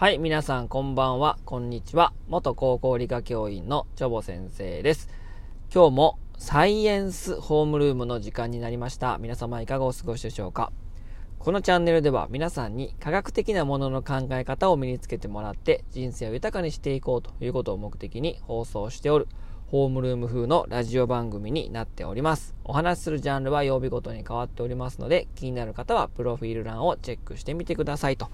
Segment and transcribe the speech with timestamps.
[0.00, 2.14] はい、皆さんこんばんは、こんにちは。
[2.26, 5.10] 元高校理科教員のチョボ先生です。
[5.70, 9.18] 今日もサイエンスホームルームの時間になりました。
[9.18, 10.72] 皆様いかがお過ごしでしょうか？
[11.38, 19.28] このチャンネルでは皆さんに科学的なものの考え方を身につけてもらって人生を豊かにしていこうということを目的に放送しておる
[19.66, 22.54] ホームルーム風のラジオ番組になっております。
[22.64, 28.30] お話しするジャンルは曜日ごとに変わっておりますので気になる方はプロフィール欄をチェックしてみてくださいと。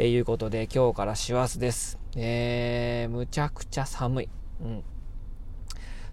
[0.00, 1.98] えー、いうことで、今日から師走です。
[2.14, 4.28] えー、むちゃくちゃ寒い。
[4.62, 4.84] うん。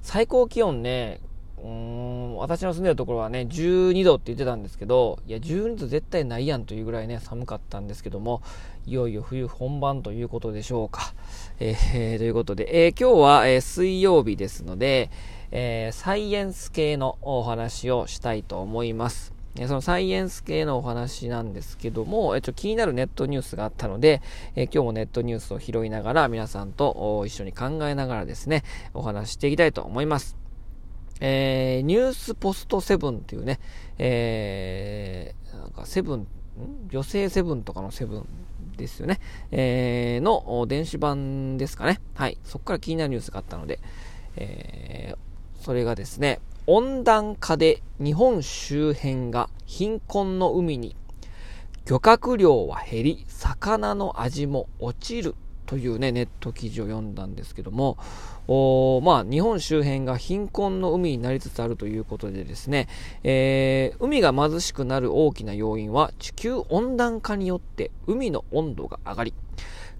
[0.01, 1.21] 最高気温ね、
[1.59, 8.41] うーん、私の住んでるところはね、12度って言ってたんですけど、いや、12度絶対ないやんというぐらいね、寒かったんですけども、
[8.87, 11.13] いよいよ冬本番ということでしょうか。
[11.59, 15.11] えー、ということで、えー、今日は、えー、水曜日ですので、
[15.51, 19.34] えサイエンス系のお話をしたいと思います。
[19.67, 24.21] そのサイエンス系のお話なんですけども、えちょ気になるネットニュースがあったので、
[24.55, 30.35] え今日もネットニュースを拾いながら皆さんと一緒に考えながらですね、お話していきたいと思います。
[31.21, 33.59] えー、ニュースポストセブンっていうね、
[33.97, 36.27] えー、なんかセブン、
[36.89, 38.27] 女性セブンとかのセブン
[38.75, 39.19] ですよね、
[39.51, 42.01] えー、の電子版ですかね。
[42.15, 42.37] はい。
[42.43, 43.79] そこから気になるニュースがあったので、
[44.35, 50.95] えー、それがですね、温暖化で日本周辺が貧困の海に
[51.87, 55.35] 漁獲量は減り魚の味も落ちる
[55.67, 57.97] というねネット記事を読んだんですけども
[58.47, 62.87] おまあ日本周辺が貧困の海になりつつあるということでですね、
[63.23, 69.33] えー、海が貧しくなる大きな要因は地球温暖化によって海の温度が上がり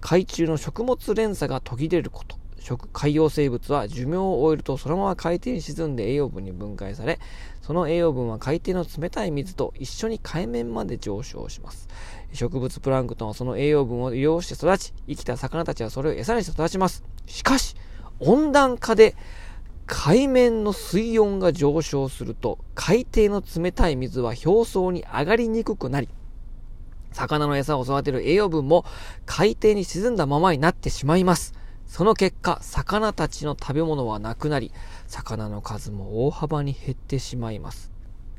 [0.00, 2.45] 海中の食物連鎖が途切れること。
[2.66, 7.20] 食海洋生物は寿命を終えるとそのまま海底に沈んで栄養分に分解され
[7.62, 11.88] その栄養分は海底の冷たい水と一緒に海面まで上昇します。
[12.32, 17.04] 植物プランクトンはその栄養分を利用して育ち生きた魚たちはそれを餌にして育ちます。
[17.26, 17.76] しかし
[18.18, 19.14] 温暖化で
[19.86, 26.08] 海面の水温が上昇すると海底の冷たい水は表層に上がりにくくなり
[27.12, 28.84] 魚の餌を育てる栄養分も
[29.24, 31.55] 海底に沈んだままになってしまいます。
[31.86, 34.72] その結果、魚たちの食べ物はなくなり、
[35.06, 37.90] 魚の数も大幅に減ってしまいます。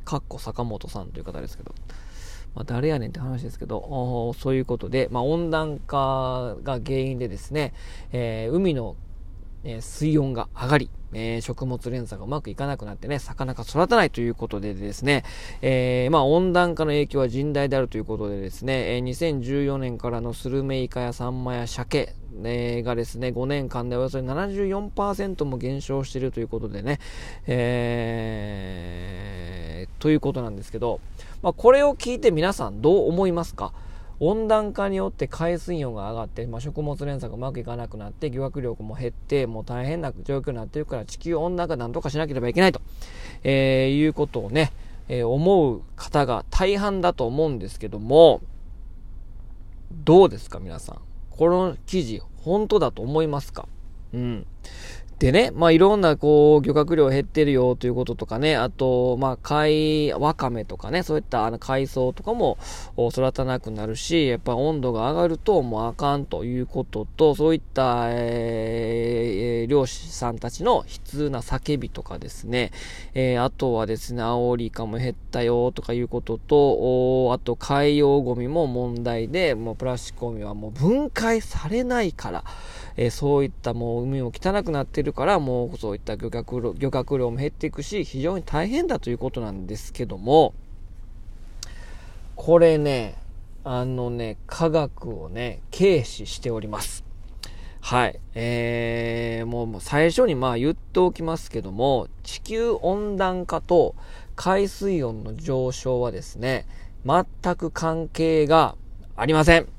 [0.06, 1.74] かっこ坂本さんという方ですけど。
[2.58, 7.74] まあ、誰やねんって話ですけど、そういうことで、まあ、温暖化が原因でですね、
[8.12, 8.96] えー、海の、
[9.68, 15.26] えー、水温が上がり、えー、食物連鎖がうまくいかなくなってね、魚が育たないということでですね、
[15.62, 27.00] えー、まあ温暖化の影響は甚大であるということでですね、えー、2014年からのスルメイカやサンマや鮭、えー、がですね、5年間でおよそ74%も減少しているということでね、
[27.48, 31.02] えー、ということなんですけど、
[31.42, 33.74] まあ、これを聞いて皆さんどう思いますか？
[34.20, 42.82] 温暖化によって海水温が上がって、まあ、食物連鎖がうまくいかなくなって漁獲量も減ってもう大変な状況になっているから地球温暖化なんとかしなければいけないと、
[43.44, 44.72] えー、いうことをね、
[45.08, 48.42] えー、思う方が大半だと思うんですけども
[49.92, 51.00] どうですか皆さん
[51.30, 53.68] この記事、本当だと思いますか？
[54.12, 54.48] うん。
[55.20, 62.60] でね、まあいろんなこう漁獲量減ってるよということとかね、あと、まあ貝、わかめとかね、そういったあの海藻とかも
[62.96, 72.72] 育たなくなるし、やっぱ温度が上がるともうあかんということと、そういった、えー、漁師さんたちの悲痛な叫びとかですね、
[73.16, 82.44] えー、あとはですね、アオリイカも減ったよとかいうことと、あと海洋ゴミも問題で、もうプラスチックゴミはもう分解されないから、
[82.98, 90.54] えー、そういったもう海も汚くなってるから、もうそういった漁獲量漁獲量も減っていくし、非常に大変だということなんですけども、
[92.36, 93.16] これね、
[93.64, 97.04] あのね、科学をね、軽視しております。
[97.82, 98.20] はい。
[98.36, 103.96] えー、もう最初にまあ言っておきますけども、地球温暖化と
[104.36, 106.66] 海水温の上昇はですね、
[107.06, 108.76] 全く関係が
[109.16, 109.77] ありません。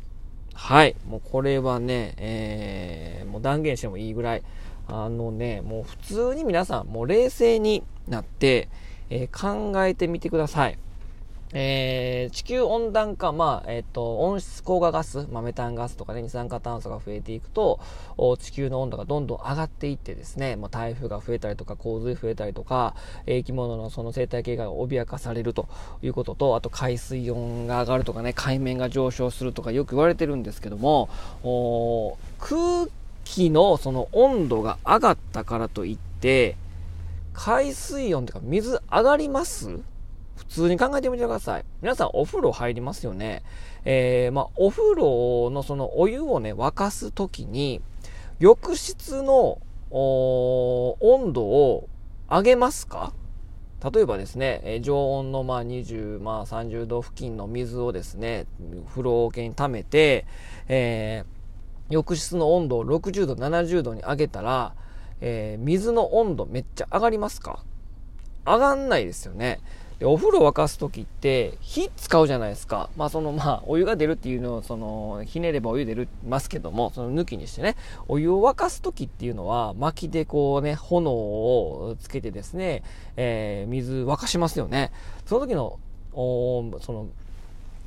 [0.58, 0.96] はい。
[1.06, 4.42] もうこれはね、えー、もう断言してもいいぐらい。
[4.88, 8.68] あのね、もう普通に皆さん、もう冷静になって、
[9.08, 10.78] えー、考えてみてください。
[11.54, 17.80] えー、地球温暖化、まあ、えっ、ー、と、温室効果ガス、まあ、メタンガスとかね、二酸化炭素が増えていくと、
[18.38, 22.94] 地球の温度がどんどん上がっていってですね、まあ、台風が増えたりとか、洪水増えたりとか、
[23.26, 25.68] 生き物のその生態系が脅かされると
[26.02, 31.08] いうことと、あと海水温が上がるとかね、海面が上昇するとかよく言われてるんですけども、
[32.38, 32.88] 空
[33.24, 36.56] 気のその温度が上がったからといって、
[37.32, 39.80] 海水温というか水上がります
[40.38, 41.64] 普通に考えてみてください。
[41.82, 43.42] 皆さんお風呂入りますよね。
[43.84, 47.82] えー、まあ、お風呂のそのお湯をね、沸かすときに、
[48.38, 49.58] 浴室の
[49.90, 51.88] 温度を
[52.30, 53.12] 上げますか？
[53.92, 58.46] 例えばですね、え常温のまあ20、まあ、30度付近の水をですね、
[58.88, 60.24] 風呂桶に溜めて、
[60.68, 64.74] えー、浴室の温度を60度、70度に上げたら、
[65.20, 67.64] えー、水の温度めっちゃ上がりますか？
[68.46, 69.60] 上がんないですよね。
[69.98, 72.88] で、お風呂沸かす時って、火使うじゃないですか。
[72.96, 77.74] まあ、その、まあ、お湯が出るっていうのを、その、ひねればお湯出るますけども、その抜きにしてね、
[78.06, 82.84] お湯を沸かす時っていうのは、薪でこうね、炎をつけてですね、
[83.16, 84.92] えー、水沸かしますよね。
[85.26, 85.80] その時の、
[86.12, 87.08] おその、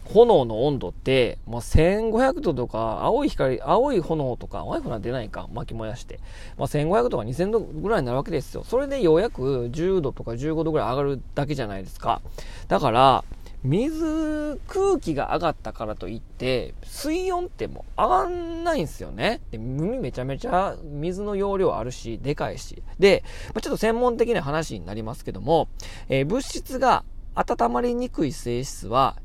[0.06, 6.20] 炎の温度って、まあ、1500度とか、青い光、青い炎とか、青い炎は出ないか、巻き燃やして。
[6.58, 8.64] まあ、1500とか2000度ぐらいになるわけですよ。
[8.64, 12.22] それでようやく10度とか15度ぐらい上がるだけじゃないですか。
[12.68, 13.24] だから、
[13.64, 19.40] 水、空気が上がったからといって、水温ってもう上がんないんですよね。
[19.52, 22.82] で、海めちゃめちゃ水の容量あるし、でかいし。
[22.98, 25.68] で、まあ、ちょっと専門的な話になりますけども、
[26.10, 27.04] えー、物質が
[27.36, 29.18] 温まりにくい性質は、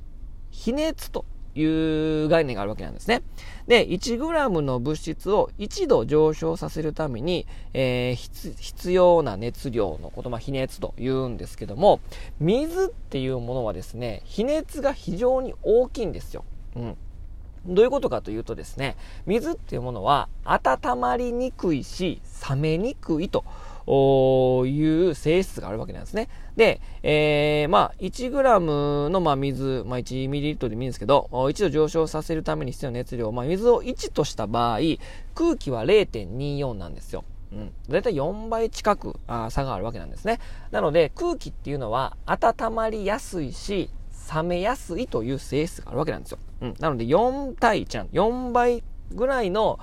[0.50, 3.22] 比熱という概念があるわけなんですね。
[3.66, 12.00] で、1g の物質を1度上昇させるために、えー、必要な熱量のこと、まあ、比熱と言うんですけども、
[12.38, 16.44] 水っていうものはですね、比熱が非常に大きいんですよ。
[16.76, 16.96] うん。
[17.66, 18.96] どういうことかというとですね、
[19.26, 23.44] 水っていうものは温まりにくいし、冷めにくいと。
[23.86, 26.28] いう性質があるわけなんですね。
[26.56, 34.78] で、えー、まあ、1g の、まあ、水、まあ、1ml でもいいんですけど、1度上昇させるために必要な熱量、まあ、水を1とした場合、
[35.34, 37.24] 空気は0.24なんですよ。
[37.52, 37.72] うん。
[37.88, 40.40] だいたい4倍近くあ差があるわけなんですね。
[40.70, 43.90] なので、空気っていうのは温まりやすいし、
[44.34, 46.38] 冷めやすいという性質があるわけなんですよ。
[46.62, 46.74] うん。
[46.80, 49.78] なので、4対1 4倍ぐらいの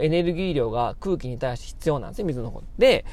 [0.00, 3.04] エネルギー量が空気に対して必要なんですね、水の方で。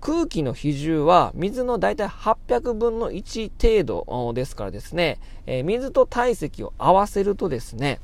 [0.00, 8.00] 空気の比重は水のだいたい800分の1程度ですからですね、えー、水と体積を合わせるとですね、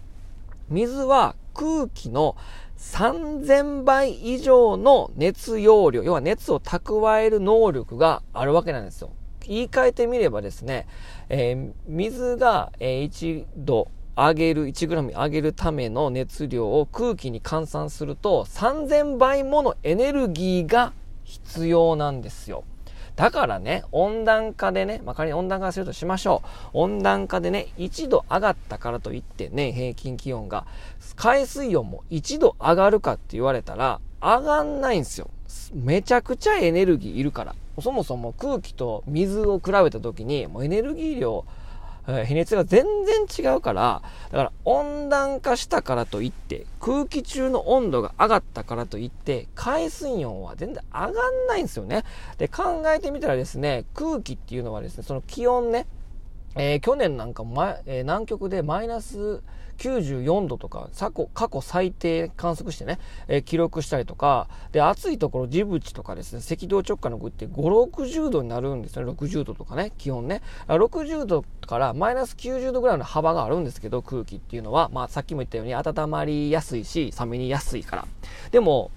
[0.68, 2.36] 水は空気の
[2.78, 9.10] 3000倍以上の熱容量、要は熱を蓄える能力があるわけなんですよ。
[9.48, 10.86] 言い換えてみればですね、
[11.28, 20.92] えー、水が、1度上げる、1g 上げるための熱量を空気に換算すると3000倍ものエネルギーが
[21.24, 22.64] 必要なんですよ。
[23.14, 26.68] だからね、温暖化でね、まあ、仮に温暖化するとしましょう。
[26.74, 30.66] 温暖化でね、1度上がったからといってね、平均気温が、
[31.16, 35.30] 海水温も1度上がるかって言われたら、上がんないんですよ。
[35.72, 37.54] めちゃくちゃエネルギーいるから。
[37.80, 41.46] そもそも空気と水を比べた時に、もうエネルギー量、
[42.26, 52.04] 比熱が全然違うから、だから温暖化したからといって、空気中の温度が上がったからといって、海水温は全然上がんないんですよね。
[52.38, 55.86] で、考えてみたらですね、空気っていうのはですね、その気温ね、
[56.54, 59.42] えー、去年なんかも、えー、南極でマイナス
[59.76, 60.88] 94度とか、
[61.34, 67.52] 過去、最低観測してね、えー、記録したりとか、で、暑いところ、ジブチとかですね、赤道直下の国って5、
[67.90, 70.42] 60度になるんですね、60度とかね、気温ね。
[70.68, 78.06] 60度からマイナス90度ぐらいの幅があるんですけど、空気っていうのは、まあ、さっきも言ったように温まりやすいし、冷めにやすいから。
[78.50, 78.90] でも、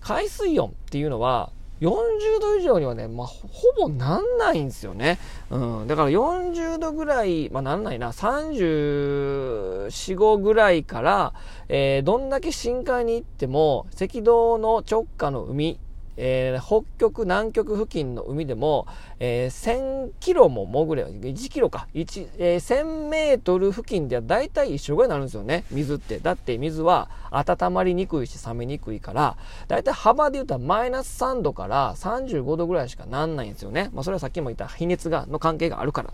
[0.00, 1.50] 海水温っていうのは、
[1.84, 3.42] 40度以上にはね、まあ、ほ
[3.76, 5.18] ぼなんないんですよね。
[5.50, 5.86] うん。
[5.86, 11.34] だから40度ぐらい、まあ、なんないな、34、5ぐらいから、
[11.68, 15.78] えー、どんだけ深海に行っても、赤道の直下の海
[16.16, 18.86] えー、北極、南極付近の海でも、
[19.18, 26.18] えー、1000キロも潜れば、1キロか、1、えー、1000メートル付近では大体一緒ぐらいになるんですよね、水って。
[26.18, 29.36] だって水は温まりにくいし冷めにくいから、
[29.68, 33.90] 大体幅で言うとマイナス3度から35度ぐらいしかなんないんですよね。
[33.92, 36.12] まあそれはさっきも言った比熱が、の関係があるから。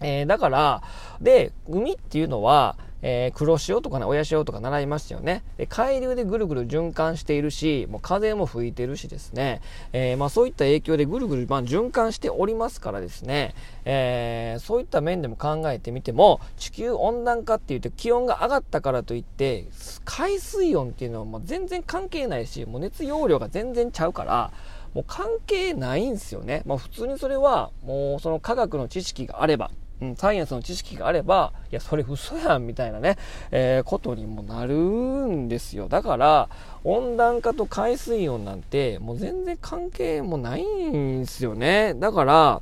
[0.00, 0.82] えー、だから、
[1.20, 5.42] で、海っていうのは、えー、黒潮とかね、親潮とか習いましたよね。
[5.56, 9.60] で、海流でぐるぐる循環しているし、もう風も吹いてるしですね、
[9.92, 19.66] えー、まあそういった影響でぐるぐる、まあ、循環しておりますからですね、えー、そういった面でも考えてみても、地球温暖化って言って気温が上がったからといって、
[20.04, 24.52] 海水温っていうのはもう全然関係ないし、もう熱容量が全然ちゃうから、
[24.94, 26.62] もう関係ないんですよね。
[26.64, 33.16] まあ普通にそれは、もうその科学の知識があれば、うん、サイエンスの知識があれば、いや、それ嘘やん、みたいなね、
[33.50, 35.88] えー、ことにもなるんですよ。
[35.88, 36.48] だから、
[36.84, 41.94] 温暖化と海水温なんて、もう全然関係もないんですよね。
[41.94, 42.60] だから、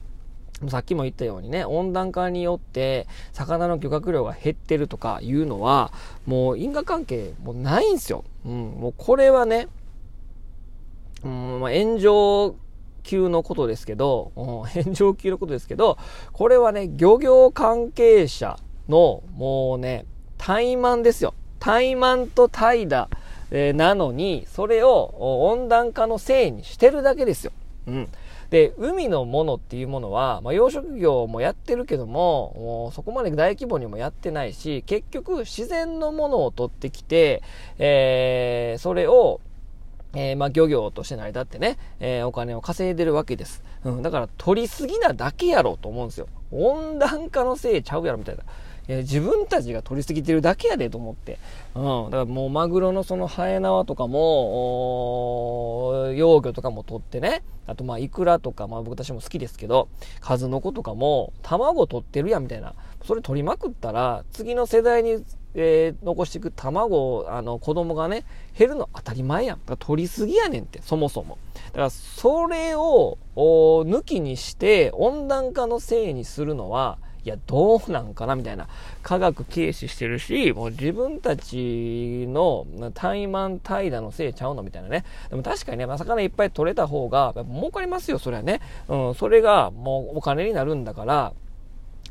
[0.69, 5.93] さっきも言ったようにね、温暖化によって魚の漁獲量が減ってるとかいうのは、
[6.27, 8.25] もう因果関係もないんですよ。
[8.47, 9.69] うん、もうこれはね、
[11.25, 12.55] うん、まあ、炎上
[13.05, 14.45] 級のことですけど、うん、
[14.83, 15.97] 炎上級のことですけど、
[16.33, 18.59] これはね、漁業関係者
[18.89, 20.07] のもうね、
[20.39, 21.35] 怠慢ですよ。
[21.61, 23.09] 怠慢と怠惰、
[23.51, 25.15] えー、なのに、それを
[25.49, 27.53] 温暖化のせいにしてるだけですよ。
[27.87, 28.09] うん。
[28.51, 37.43] で、海のものっていうものは、まあ、養殖業もやってるけども、もそこまで大規模にもやってないし、結局自然のものを取ってきて、
[37.79, 39.41] えー、それを、
[40.15, 43.63] えー、まあ、漁業として成り立ってね、えー、お金を稼いでるわけです。
[43.85, 46.29] うん、だから取りすぎなだけやろうと思うんですよ。
[46.53, 48.45] 温暖化のせいちゃうやろみたいな。
[48.87, 51.39] や自分たちが取りすぎてるだけやでと思って。
[51.75, 52.05] うん。
[52.07, 54.93] だからもうマグロのそのハエ縄とかも、
[56.15, 57.43] 幼魚とかも取ってね。
[57.67, 59.89] あとまあイクラとか、まあ僕たちも好きですけど、
[60.21, 62.75] 数の子とかも卵取ってるやんみたいな。
[63.05, 68.25] それ取りまくったら、次の世代に、えー、残していく卵を、あの子供がね、
[68.57, 69.61] 減るの当たり前やん。
[69.65, 71.39] だ取りすぎやねんって、そもそも。
[71.69, 78.69] だからそれを抜きにして温暖化のせいにするのは、いや、どうなんかなみたいな。
[79.03, 85.05] 科学軽視してるし、もう自分たちの怠慢怠惰のせいちゃうのみたいなね。
[85.31, 88.61] でも確かにね、まあ、魚いっぱい取れた方が、やっぱ儲かりますよ、それはね。
[88.89, 91.33] うん、それがもうお金になるんだから、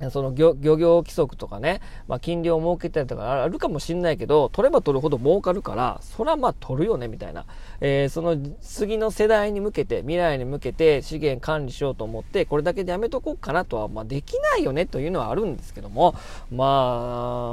[0.10, 7.46] その漁業規則とかね、まあ、金利を設けたりとかあるかもしんないけど、取れば取るほど儲かるから、そらまあ取るよね、みたいな。
[7.80, 16.16] えー、その次の世代に向けて、未来に向けて資源管理しようと思って、これだけでやめとこうかなとは、まあできないよね、というのはあるんですけども、
[16.52, 16.66] ま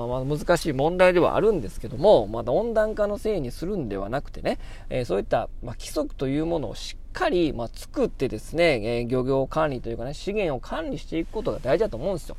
[0.04, 12.36] あ、まあ、難しい問題ではあるんですけども、まだ温暖化のせいにするんではなくてね、えー、そういった、ま、規則というものをしっかり、まあ、作ってですね、えー、漁業管理というかね、資源を管理していくことが大事だと思うんですよ。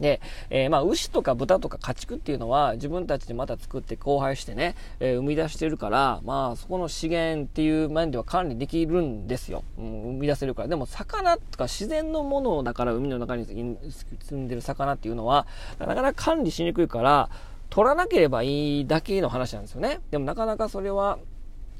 [0.00, 0.20] で、
[0.50, 9.62] えー、まあ、牛とか豚とか家畜っていうのは自分たちでまた作って交配してね、えー、生み出してるから、まあ、そこの資源っていう面では管理できるんですよ。
[9.78, 10.68] うん、生み出せるから。
[10.68, 15.46] でも、魚とか自然のものだから海の中に住んでる魚っていうのは、
[15.78, 17.30] なかなか管理しにくいから、
[17.70, 20.00] 取らなければいいだけの話なんですよね。
[20.10, 21.18] でもなかなかそれは、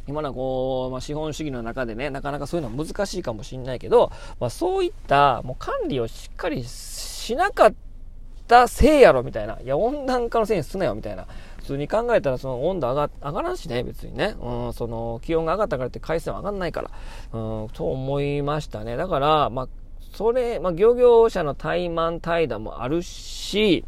[0.06, 7.74] 今のこう、まあ、資本主義の中でね、なかなかそういうのは難しいかもしれないけど、まあ、そういったもう管理をしっかりしなかっ
[8.48, 9.58] たせいやろみたいな。
[9.60, 11.26] いや、温暖化のせいにすなよみたいな。
[11.58, 14.34] 普通に考えたらその温度上が上がらんしね、別にね。
[14.40, 16.90] うん、その気温が上がったからって海水は上がんないから。
[17.32, 18.96] うん、と思いましたね。
[18.96, 19.68] だから、まあ、
[20.12, 23.84] それ、まあ、漁業者の怠慢怠惰もあるし、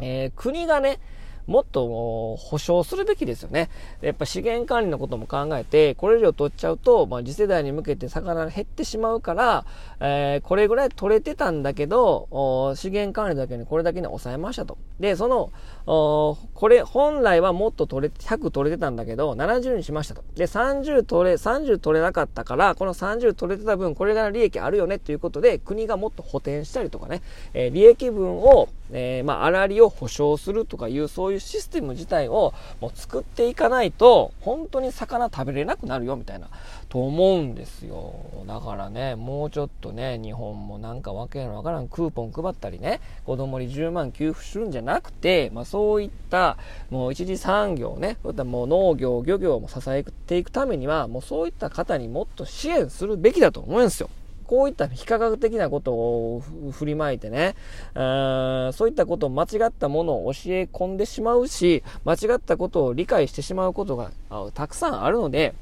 [0.00, 1.00] えー、国がね、
[1.48, 3.70] もっと保証するべきですよね。
[4.02, 9.64] やっぱ資源管理のことも考えて、これ以上取っちゃうと、まあ、次世代に向けて魚が減ってしまうから、
[10.00, 14.76] えー、これぐらい取れてたんだけど、資源管理だけにこれだけに抑えましたと。
[15.00, 15.50] で、その、
[15.86, 16.36] こ
[16.68, 20.22] れ、本来はもっと取れ、100取れてたんだけど、70にしましたと。
[20.36, 27.22] で、30取れ、30取れなかったから、この30取れてた分、これが利益あるよねっていうことで、国がもっと補填したりとかね、
[27.54, 36.48] えー、利益分を、えー、まあ、粗利を保証するとかいう、そういうシステム自体をもう作っていかないと、本当に魚食べれなくなるよ、みたいな、
[36.88, 38.14] と思うんですよ。
[38.46, 46.56] だからね、もうちょっとね、日本もなんかわけのわからんクーポン配ったりね、子供に10万給付するんじゃなくて、まあ、そういった、
[46.90, 54.10] もう一次産業ね、そういったもう農業、漁業も支えていくためには、もうそういった方にもっと支援するべきだと思うんですよ。
[54.48, 57.54] こういった非科学的なことを振りまいてね、
[57.94, 64.10] そういったことを間違ったものを教え込んでしまうし、間違ったことを理解してしまうことが
[64.54, 65.54] たくさんあるので、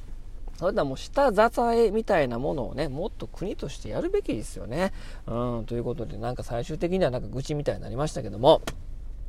[0.57, 4.93] それではもう下支えみたいなものをね、もっと国としてやるべきですよね。
[5.27, 8.63] うん、ということで、なんか最終的にはなんか愚痴みたいになりましたけども、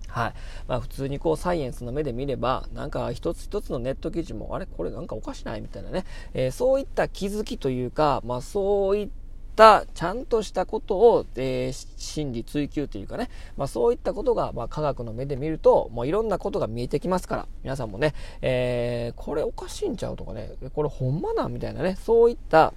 [0.08, 0.34] はい。
[0.70, 4.68] まあ普通にこうサイエンスの目で見れば、なんか一つ一つのネット記事も、あれ？
[4.68, 5.62] これなんかおかしない？
[5.62, 9.27] みたいなね、えー、そういった気づきというか、まあそういった
[9.58, 17.48] ちゃんとしたことを、えー、真理追求というかね、まあ、そういったことが、まあ、科学の目で見るともういろんなことが見えてきますから。
[17.64, 20.52] 皆さんもね、えー、これおかしいんちゃうとかね。
[20.74, 21.98] これほんまなんみたいなね。
[22.00, 22.74] そういった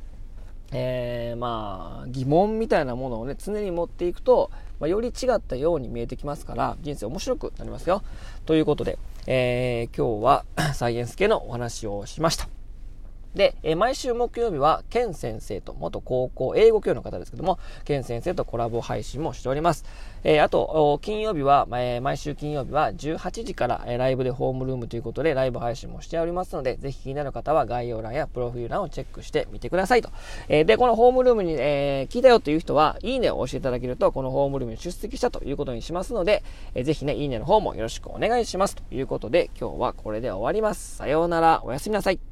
[0.73, 8.03] えー、まあ疑問みたいなものをね常に持っていくと、まあ、より違ったように見えてきますから人生面白くなりますよ。
[8.47, 10.45] ということで、えー、今日は
[10.75, 12.60] サイエンス系のお話をしました。
[13.35, 19.85] で、え、毎週木曜日は、ケン先生と、元高校英語教の方ですけども、ケン先生とコラボ配信もしております。
[20.25, 30.11] え、あと、金曜日は、え、毎週金曜日は18時から、え、ライブでホームルームということで、ライブ配信もしておりますので、ぜひ気になる方は概要欄やプロフィール欄をチェックしてみてくださいと。
[30.49, 36.43] え、で、このホームルームに、え、聞いたよという人は、いいねを押していただけると、このホームルームに出席したということにしますので、
[36.75, 40.97] えー、ぜひね、いいねの方もよろしくお願いしますということで、今日はこれで終わります。
[40.97, 42.30] さようなら、おやすみなさい。